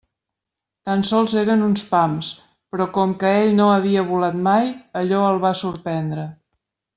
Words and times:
Tan 0.89 1.03
sols 1.09 1.35
eren 1.41 1.65
uns 1.65 1.83
pams, 1.91 2.31
però 2.73 2.87
com 2.95 3.13
que 3.25 3.35
ell 3.43 3.53
no 3.61 3.69
havia 3.75 4.07
volat 4.11 4.41
mai, 4.51 4.73
allò 5.03 5.21
el 5.31 5.39
va 5.49 5.55
sorprendre. 5.65 6.27